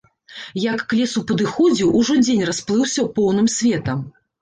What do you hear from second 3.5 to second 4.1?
светам.